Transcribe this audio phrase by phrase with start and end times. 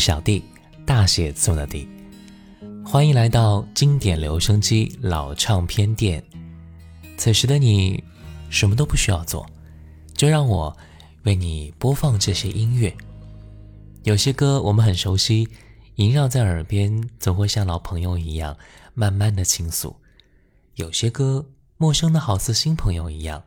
[0.00, 0.42] 小弟，
[0.86, 1.86] 大写字母的弟，
[2.82, 6.24] 欢迎来到经典留声机老唱片店。
[7.18, 8.02] 此时的你，
[8.48, 9.46] 什么都不需要做，
[10.14, 10.74] 就让我
[11.24, 12.96] 为你播放这些音乐。
[14.04, 15.46] 有些歌我们很熟悉，
[15.96, 18.56] 萦绕在耳边，总会像老朋友一样
[18.94, 19.94] 慢慢的倾诉；
[20.76, 23.42] 有些歌陌生的好似新朋友一样，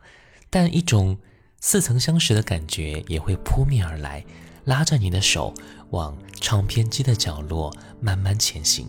[0.50, 1.18] 但一种
[1.60, 4.24] 似曾相识的感觉也会扑面而来，
[4.64, 5.52] 拉着你的手
[5.90, 8.88] 往唱片机的角落慢慢前行。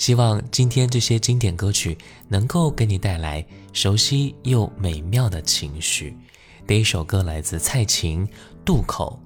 [0.00, 3.44] 希望今天这些经典歌曲能够给你带来
[3.74, 6.16] 熟悉又美妙的情绪。
[6.66, 8.26] 第一首歌来自蔡琴
[8.64, 9.20] 《渡口》，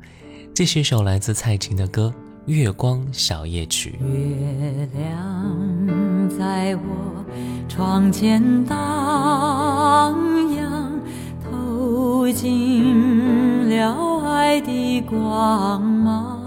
[0.52, 2.12] 这是一首来自蔡琴的歌
[2.50, 3.96] 《月光小夜曲》。
[4.06, 7.24] 月亮在我
[7.68, 8.76] 窗前荡
[10.56, 10.73] 漾，
[11.84, 16.40] 透进了爱的光芒。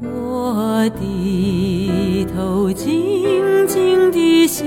[0.00, 4.64] 我低头静静地想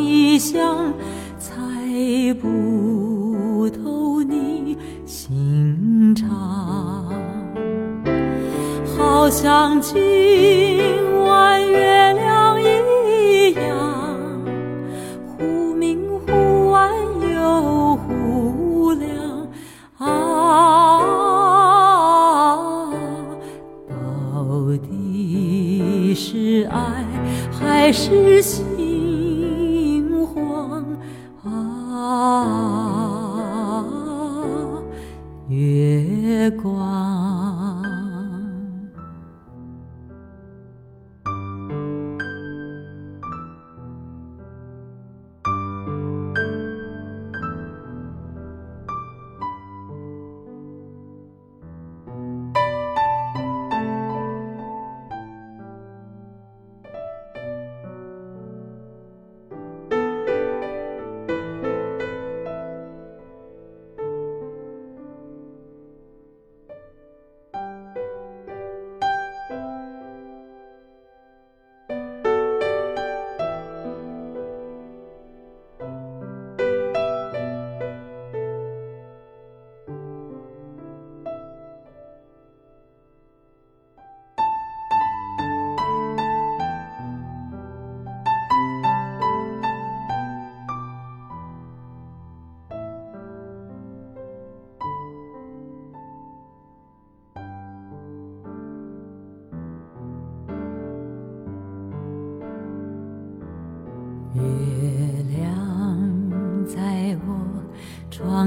[0.00, 0.92] 一想，
[1.38, 1.54] 猜
[2.40, 4.76] 不透你
[5.06, 6.28] 心肠，
[8.98, 9.96] 好像今
[11.22, 12.41] 晚月亮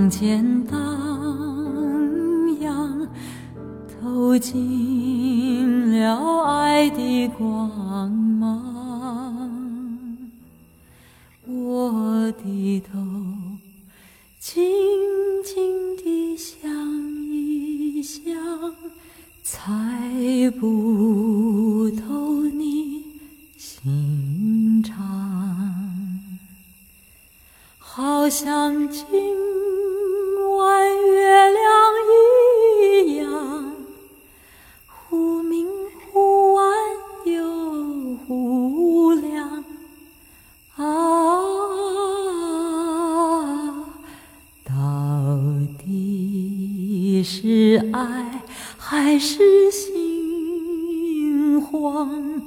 [0.05, 0.54] 窗前
[47.25, 48.43] 是爱
[48.77, 52.43] 还是心慌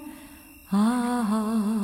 [0.70, 1.77] 啊？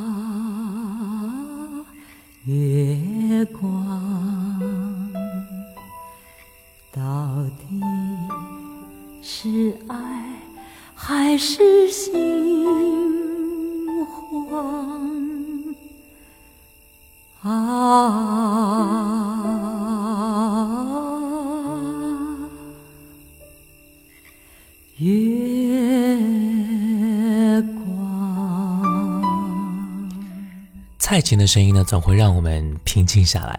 [31.25, 33.59] 琴的声音呢，总会让我们平静下来，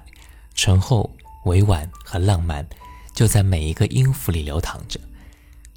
[0.54, 1.10] 醇厚、
[1.46, 2.66] 委婉和浪漫，
[3.14, 5.00] 就在每一个音符里流淌着，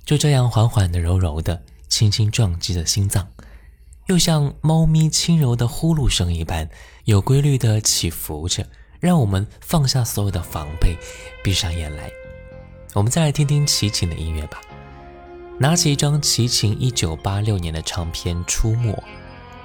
[0.04, 3.26] 就这样缓缓的、柔柔的，轻轻撞击着心脏，
[4.06, 6.68] 又像猫咪轻柔的呼噜声一般，
[7.04, 8.66] 有规律的起伏着，
[9.00, 10.94] 让我们放下所有的防备，
[11.42, 12.10] 闭上眼来。
[12.92, 14.60] 我们再来听听齐秦的音乐吧。
[15.58, 18.92] 拿起一张齐秦1986年的唱片《出没》，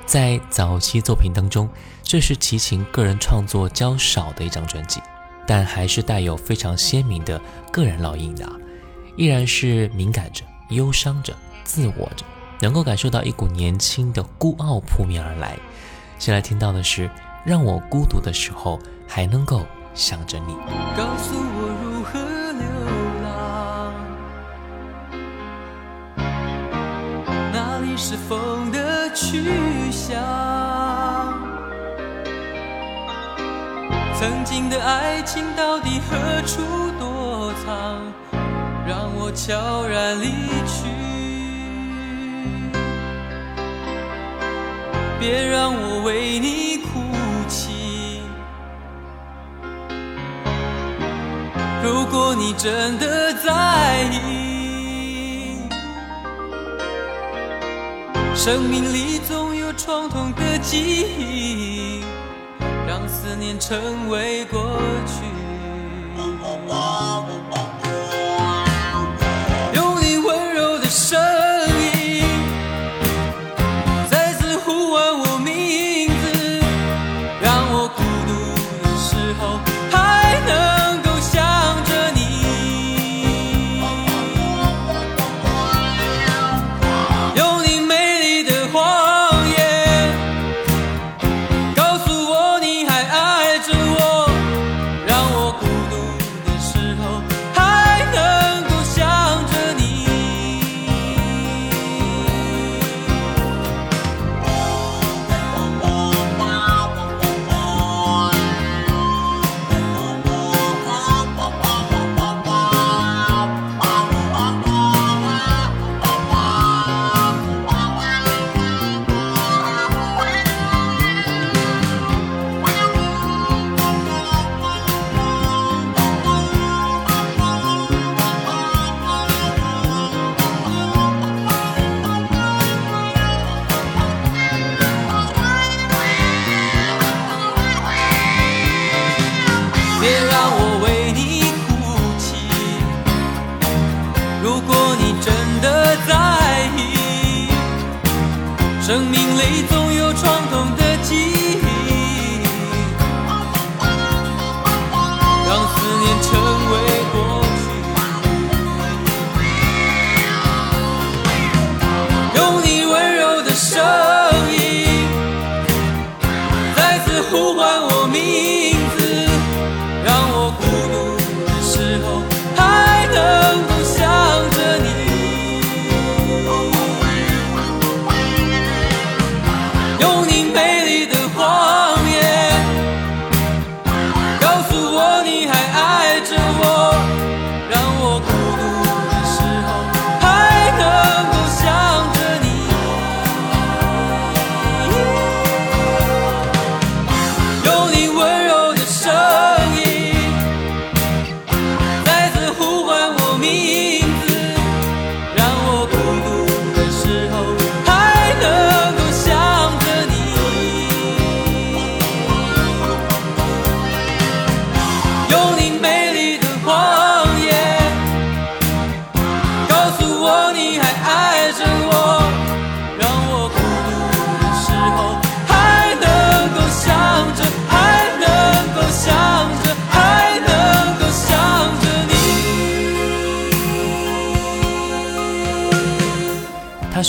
[0.05, 1.67] 在早期作品当中，
[2.03, 5.01] 这是齐秦个人创作较少的一张专辑，
[5.48, 7.41] 但还是带有非常鲜明的
[7.72, 8.53] 个人烙印的啊，
[9.15, 11.33] 依然是敏感着、忧伤着、
[11.63, 12.25] 自我着，
[12.60, 15.57] 能够感受到一股年轻的孤傲扑面而来。
[16.19, 17.07] 先来听到的是
[17.43, 20.53] 《让我孤独的时候还能够想着你》。
[20.95, 22.19] 告诉我如何
[22.53, 22.67] 流
[23.24, 23.93] 浪，
[27.51, 28.83] 哪里是风的
[29.13, 30.20] 去向？
[34.20, 36.62] 曾经的爱情到底何处
[37.00, 38.00] 躲藏？
[38.86, 40.27] 让我悄然离
[40.65, 40.88] 去，
[45.20, 47.00] 别让我为你哭
[47.48, 48.22] 泣。
[51.84, 54.52] 如果你真的在意，
[58.36, 62.02] 生命里总有创痛的记忆，
[62.88, 64.60] 让思念成为过
[65.06, 65.52] 去。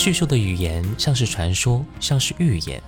[0.04, 2.78] 叙述的语言像是传说，像是预言。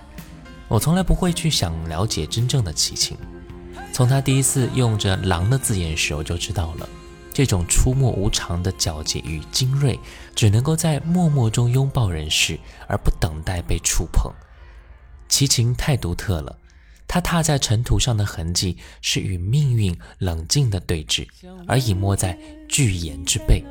[0.67, 3.17] 我从来不会去想了解真正的齐秦。
[3.91, 6.87] 从他第一次用着“狼”的字眼时，我就知道了，
[7.33, 9.99] 这种出没无常的皎洁与精锐，
[10.35, 14.31] 只能够在默默中拥抱人世，而不等待被触碰。
[15.27, 16.55] 齐秦太独特了，
[17.07, 21.27] 他踏在尘土上的痕迹，是与命运冷静的对峙，
[21.65, 22.37] 而隐没在
[22.69, 23.65] 巨岩之背。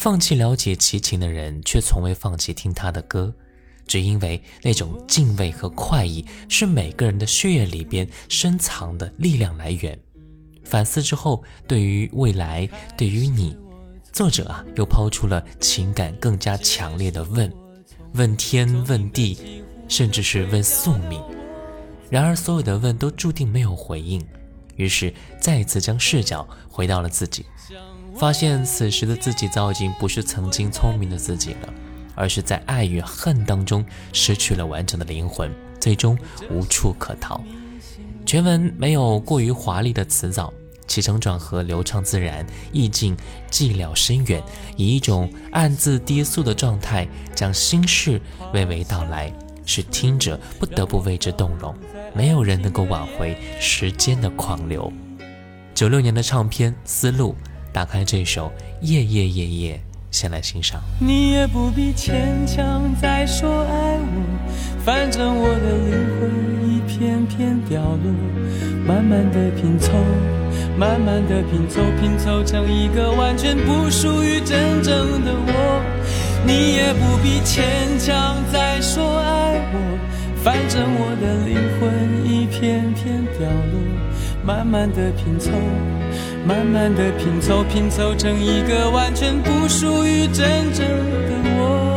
[0.00, 3.34] 放弃了解齐秦的人，却从未放弃听他的歌，
[3.86, 9.98] 只因为那种敬畏和快意是每个人的血液里边深藏的力量来源。
[10.64, 12.66] 反思之后，对于未来，
[12.96, 13.54] 对于你，
[14.10, 17.52] 作者啊，又抛出了情感更加强烈的问：
[18.14, 21.22] 问天，问地，甚至是问宿命。
[22.08, 24.26] 然而，所有的问都注定没有回应，
[24.76, 27.44] 于是再一次将视角回到了自己。
[28.20, 31.72] 发现此时的自己早已经不是曾经聪明的自己了，
[32.14, 35.50] 而是在爱与恨当中失去了完整的灵魂，
[35.80, 36.18] 最终
[36.50, 37.42] 无处可逃。
[38.26, 40.52] 全文没有过于华丽的辞藻，
[40.86, 43.16] 起承转合流畅自然，意境
[43.50, 44.42] 寂寥深远，
[44.76, 48.20] 以一种暗自低诉的状态将心事
[48.52, 49.32] 娓娓道来，
[49.64, 51.74] 使听者不得不为之动容。
[52.12, 54.92] 没有人能够挽回时间的狂流。
[55.74, 57.34] 九六年的唱片《丝路》。
[57.72, 58.48] 打开这首
[58.80, 59.74] 《夜夜夜夜》，
[60.10, 60.80] 先来欣赏。
[60.98, 68.12] 你也不必牵强再说爱我，反正我的灵魂一片片掉落，
[68.86, 69.92] 慢慢的拼凑，
[70.76, 75.82] 慢慢的拼凑，拼凑成一个完全不属于真正的我。
[76.44, 79.98] 你也不必牵强再说爱我，
[80.42, 85.52] 反正我的灵魂一片片掉落，慢慢的拼凑。
[86.46, 91.89] 慢慢的拼凑，拼凑成一个完全不属于真正的我。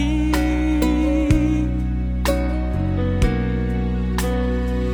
[0.00, 1.66] 地，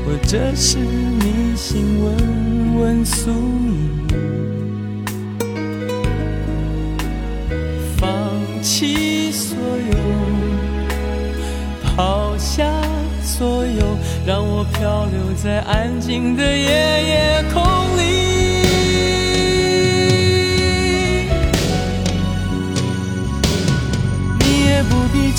[0.05, 3.77] 或者是迷信，问问宿命。
[7.97, 8.09] 放
[8.63, 9.97] 弃所有，
[11.83, 12.71] 抛下
[13.23, 13.97] 所有，
[14.27, 17.63] 让我漂流在安静的夜夜空
[17.97, 18.26] 里。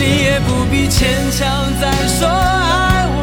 [0.00, 3.16] 你也不必牵强再说爱我，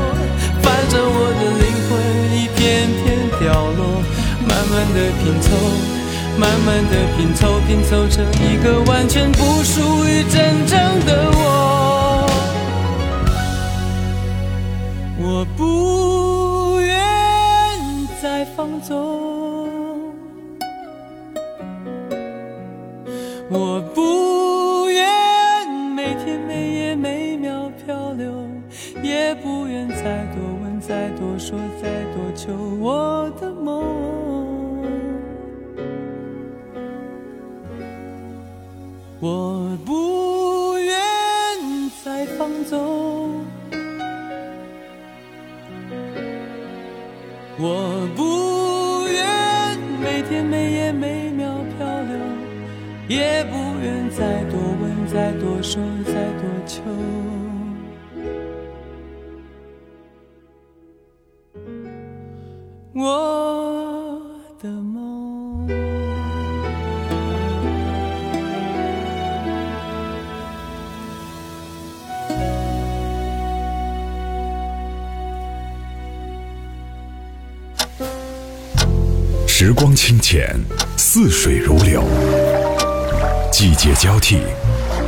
[0.61, 1.91] 反正我的灵魂
[2.35, 2.59] 一片
[3.01, 3.05] 片
[3.39, 3.43] 掉
[3.77, 3.81] 落，
[4.45, 5.47] 慢慢的拼凑，
[6.37, 11.41] 慢慢的拼凑，拼凑成一个完全不属于真正的我。
[15.17, 16.93] 我不愿
[18.21, 18.93] 再放纵，
[23.49, 24.24] 我不
[30.05, 33.83] 再多问、再多说、再多求我的梦。
[39.19, 40.95] 我不愿
[42.03, 43.43] 再放纵。
[47.57, 52.19] 我不愿每天每夜每秒漂流，
[53.07, 56.83] 也不愿再多问、再多说、再多求。
[62.97, 64.21] 我
[64.61, 65.67] 的梦。
[79.45, 80.57] 时光清浅，
[80.95, 82.01] 似水如流；
[83.51, 84.37] 季节交替，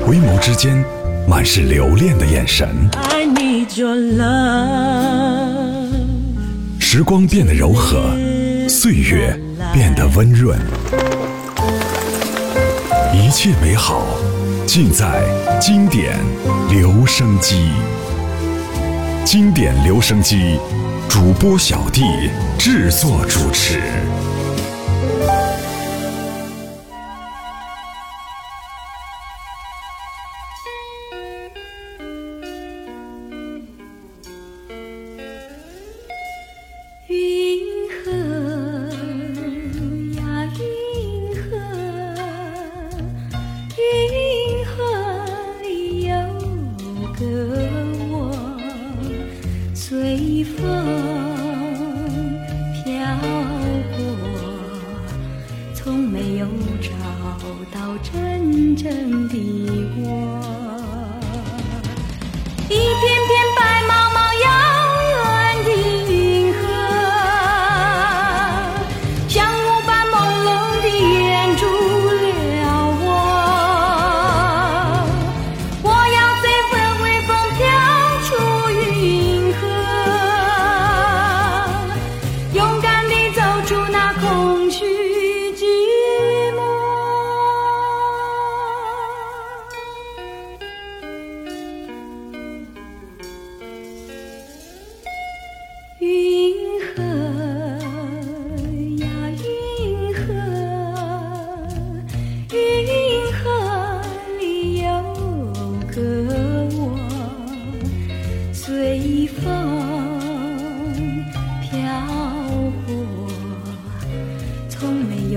[0.05, 0.83] 回眸之间
[1.25, 2.67] 满是留恋的眼神。
[2.95, 5.76] I need your love，
[6.97, 8.09] 时光变得柔和，
[8.67, 9.39] 岁月
[9.71, 10.59] 变得温润，
[13.13, 14.03] 一切美好
[14.65, 15.21] 尽在
[15.61, 16.17] 经典
[16.71, 17.69] 留声机。
[19.23, 20.57] 经典留声机，
[21.07, 22.01] 主播小弟
[22.57, 23.79] 制作主持。
[49.89, 50.67] 随风
[52.73, 52.83] 飘
[53.95, 53.97] 过，
[55.73, 56.45] 从没有
[56.81, 56.89] 找
[57.71, 59.35] 到真正的
[60.01, 60.26] 我。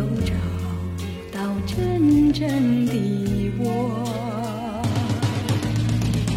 [0.01, 0.33] 又找
[1.31, 2.49] 到真正
[2.87, 4.03] 的我。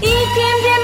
[0.01, 0.82] 一片片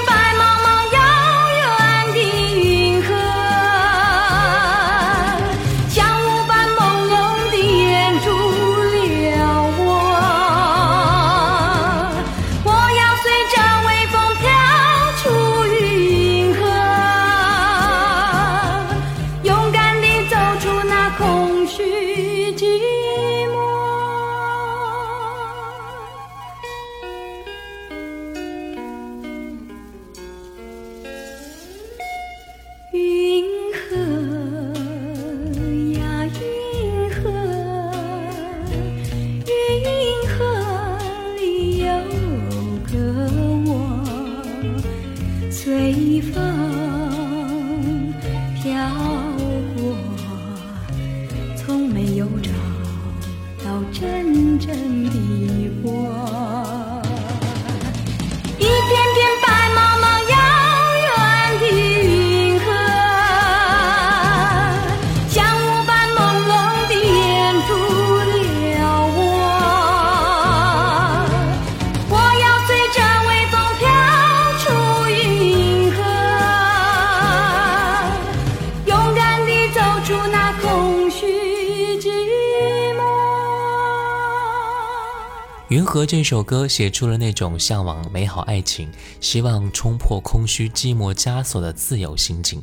[85.90, 88.88] 和》这首歌写出了那种向往美好爱情、
[89.20, 92.62] 希望冲破空虚寂寞枷锁的自由心境，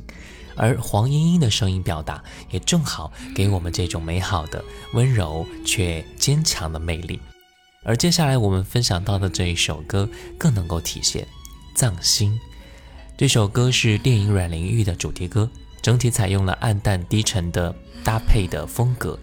[0.55, 4.63] 而黄莺莺的声音表达也正好给我们这种美好的、
[4.93, 7.19] 温柔却坚强的魅力。
[7.83, 11.23] 而接下来我们分享到的这一首歌更能够体现
[11.75, 12.31] 《藏心》。
[13.17, 15.49] 这首歌是电影《阮玲玉》的主题歌，
[15.81, 19.19] 整体采用了暗淡低沉的搭配的风格。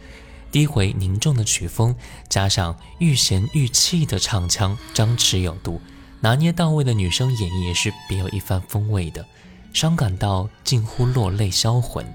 [0.54, 1.96] 低回凝重的曲风，
[2.28, 5.80] 加上欲弦欲泣的唱腔，张弛有度，
[6.20, 9.26] 拿捏到位的女声演绎也是别有一番风味的，
[9.72, 12.06] 伤感到近乎落泪销魂。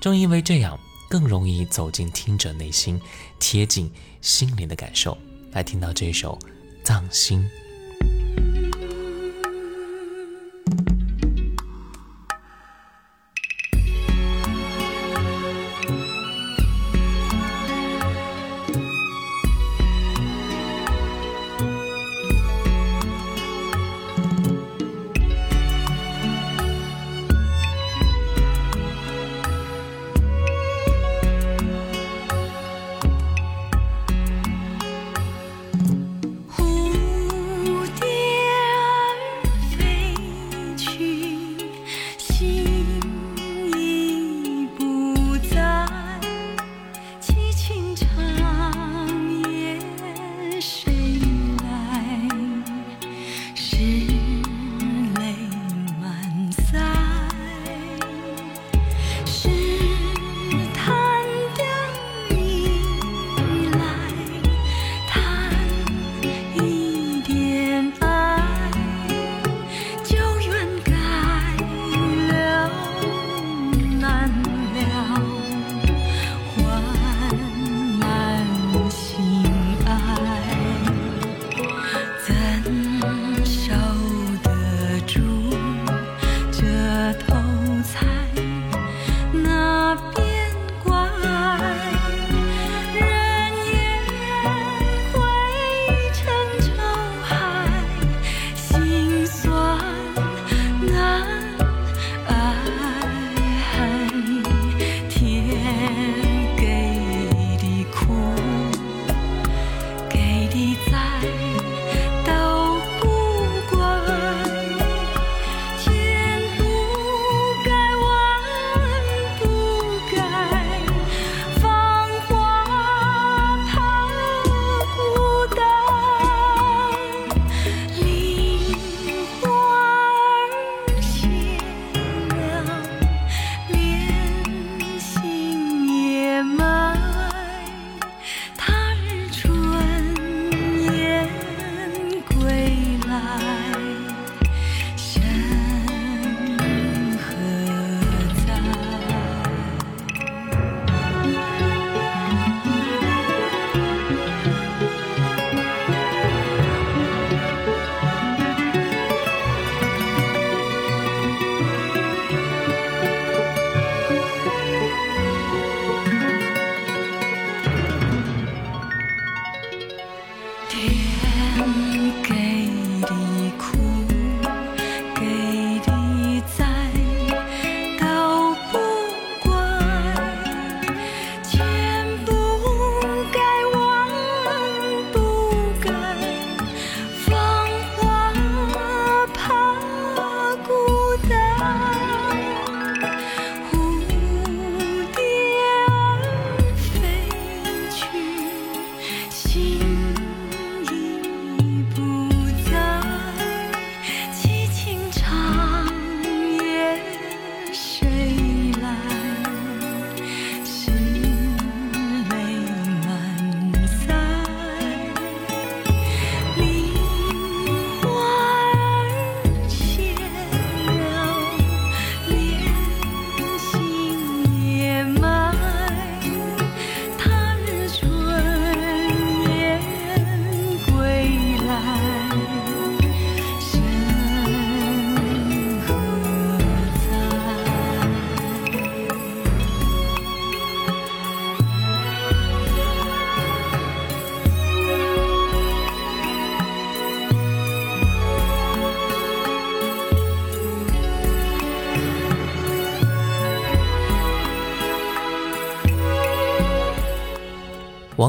[0.00, 0.78] 正因为这样，
[1.10, 3.00] 更容易走进听者内心，
[3.40, 5.18] 贴近心灵的感受，
[5.50, 6.38] 来听到这首
[6.84, 7.40] 《藏心》。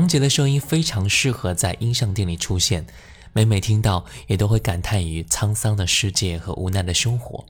[0.08, 2.88] 王杰的声音非常适合在音像店里出现，
[3.34, 7.46] 每每听到也都会感叹于沧桑的世界和无奈的生活。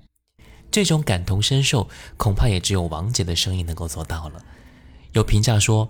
[0.71, 4.43] 这种感同身受，恐怕也只有王杰的声音能够做到了。
[5.11, 5.87] 有评价说，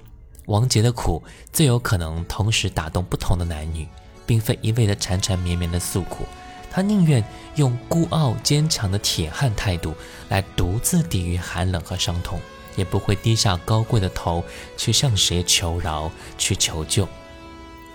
[0.48, 3.88] 王杰的苦最有可能同时打动不同的男女，
[4.26, 6.26] 并非一味的缠缠绵绵的诉苦，
[6.70, 7.24] 他宁愿
[7.56, 9.96] 用孤傲坚强的铁汉态度
[10.28, 12.38] 来独自抵御寒冷和伤痛。
[12.78, 14.42] 也不会低下高贵的头
[14.78, 17.06] 去向谁求饶、去求救。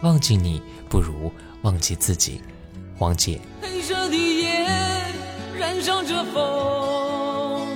[0.02, 2.42] 忘记你，不如忘记自己。
[2.98, 3.40] 王姐。
[3.62, 4.66] 黑色的夜
[5.58, 7.66] 燃烧着风，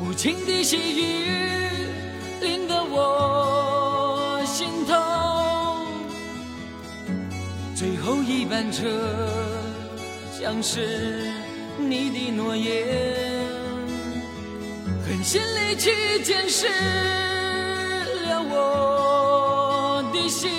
[0.00, 1.26] 无情的细雨
[2.40, 4.94] 淋得我心痛。
[7.74, 8.86] 最后一班车，
[10.38, 11.30] 像是
[11.78, 13.43] 你的诺言。
[15.06, 16.66] 狠心离去，见识
[18.26, 20.50] 了我的心。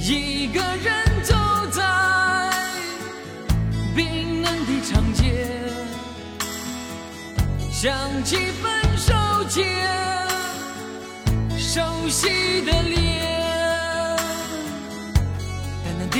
[0.00, 1.34] 一个人走
[1.70, 1.82] 在
[3.94, 5.46] 冰冷的长街，
[7.70, 7.92] 想
[8.24, 9.12] 起分手
[9.50, 9.66] 前
[11.58, 14.16] 熟悉的脸，
[15.84, 16.16] 淡淡地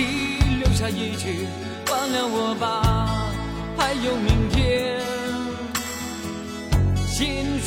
[0.63, 1.49] 留下一句：
[1.91, 2.88] 忘了我吧。
[3.89, 5.01] 还有明天，
[7.07, 7.58] 心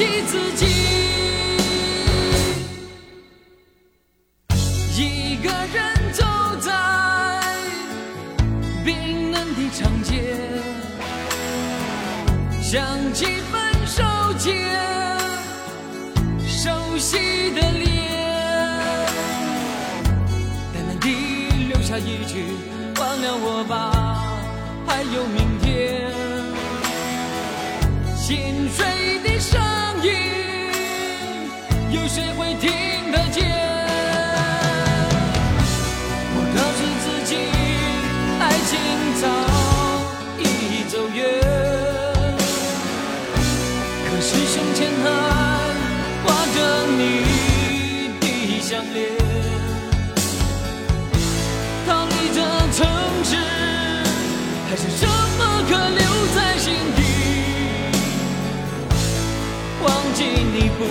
[0.00, 0.66] 如忘记自己。
[4.96, 6.24] 一个人走
[6.60, 6.72] 在
[8.84, 10.34] 冰冷的长街，
[12.62, 12.80] 想
[13.12, 14.02] 起分手
[14.38, 14.48] 前
[16.48, 17.88] 熟悉的脸。
[20.72, 21.06] 淡淡的
[21.68, 22.44] 留下一句
[22.98, 24.24] 忘了我吧，
[24.86, 26.10] 还有明天。
[28.16, 29.59] 心碎的声，
[31.92, 32.70] 有谁会听
[33.10, 33.50] 得见？
[36.36, 37.34] 我告诉自己，
[38.38, 38.78] 爱情
[39.20, 39.26] 早
[40.38, 40.42] 已
[40.88, 41.18] 走远，
[44.06, 45.04] 可是胸前还
[46.24, 46.56] 挂着
[46.96, 47.00] 你
[48.20, 48.24] 的
[48.62, 48.98] 项链。
[51.88, 52.38] 逃离这
[52.72, 52.78] 城
[53.24, 53.34] 市
[54.68, 55.02] 还剩什
[55.38, 56.00] 么可留
[56.36, 56.98] 在心底？
[59.82, 60.88] 忘记你不如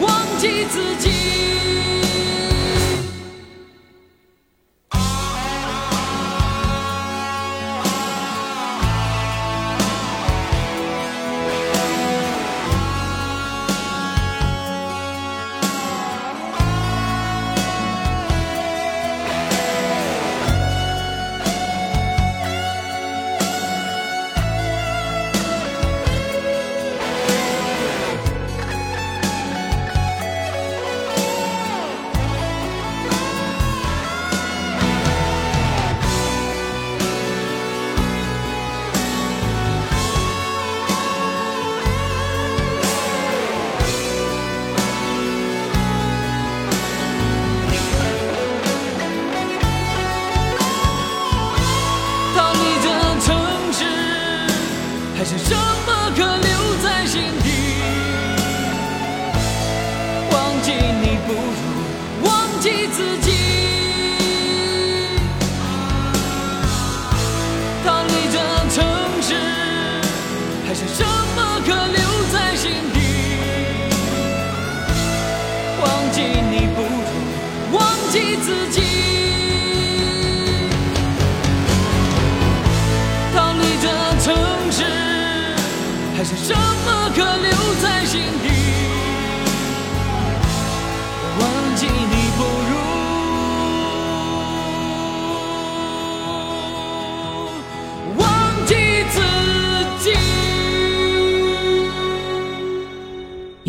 [0.00, 2.05] 忘记自己。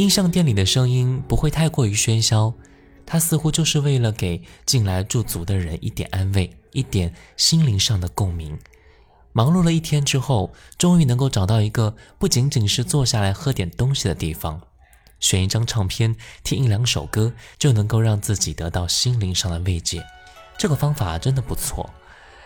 [0.08, 2.54] 音像店里的声音不会太过于喧嚣，
[3.06, 8.58] 它似乎就是为了给进来驻足的人一点安慰，一点心灵上的共鸣。
[9.34, 14.62] 忙碌了一天之后，终于能够找到一个不仅仅是坐下来喝点东西的地方，
[15.20, 20.02] 选一张唱片，听一两首歌，就能够让自己得到心灵上的慰藉。
[20.58, 21.90] 这个方法真的不错。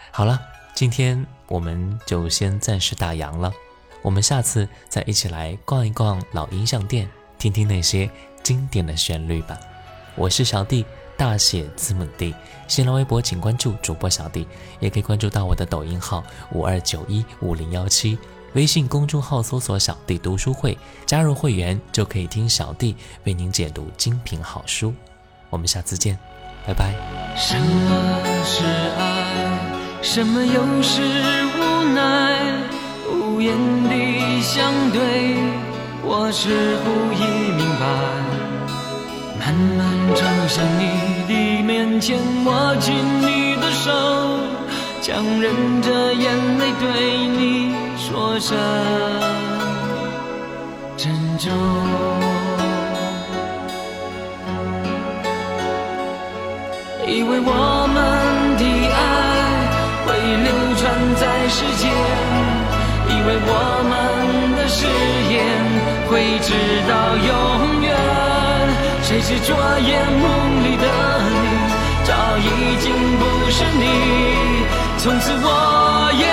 [0.09, 0.41] 好了，
[0.73, 3.53] 今天我们就先暂时打烊了，
[4.01, 7.07] 我们下次再一起来逛一逛老音像店，
[7.41, 8.07] 听听那些
[8.43, 9.59] 经典的旋律吧。
[10.13, 10.85] 我是小弟。
[11.17, 12.33] 大写字母 D，
[12.67, 14.47] 新浪微博请关注主播小弟，
[14.79, 18.17] 也可以关注到我的抖音号五二九一五零幺七，
[18.53, 20.75] 微信公众号搜索小弟读书会，
[21.05, 24.91] 加入会员就可以听小弟为您解读精品好书。
[25.51, 26.17] 我们下次见，
[26.65, 26.91] 拜拜。
[27.35, 28.65] 什么是
[28.97, 30.01] 爱？
[30.01, 31.03] 什么又是
[31.55, 32.63] 无奈？
[33.11, 35.35] 无言的相对，
[36.03, 36.49] 我似
[36.83, 37.21] 乎已
[37.57, 37.83] 明白。
[39.39, 39.79] 慢慢
[40.15, 40.81] 走向你
[41.27, 43.91] 的面前，握紧你的手，
[45.01, 46.23] 强忍着眼
[46.59, 48.57] 泪对你说声
[50.95, 51.51] 珍重。
[57.07, 57.97] 以为我们
[58.57, 58.97] 的爱
[60.05, 60.07] 会
[60.43, 60.81] 流传
[61.15, 61.89] 在世间，
[63.09, 63.49] 以为我
[63.89, 63.91] 们
[66.11, 66.51] 会直
[66.89, 67.95] 到永远。
[69.01, 70.85] 谁是昨夜梦里的
[71.41, 71.47] 你，
[72.03, 73.85] 早已经不是你，
[74.97, 76.25] 从此我也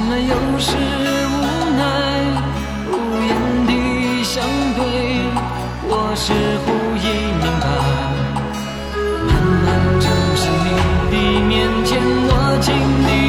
[0.00, 1.36] 什么又是无
[1.76, 1.82] 奈？
[2.88, 2.92] 无
[3.26, 3.30] 言
[3.66, 4.44] 的相
[4.76, 4.80] 对，
[5.88, 6.22] 我似
[6.62, 6.66] 乎
[7.02, 7.04] 已
[7.42, 7.66] 明白。
[9.26, 9.30] 慢
[9.64, 9.66] 慢
[9.98, 10.06] 走
[10.36, 10.66] 向你
[11.10, 11.14] 的
[11.48, 11.52] 面
[11.84, 11.90] 前，
[12.28, 12.30] 握
[12.60, 12.66] 紧
[13.00, 13.27] 你的。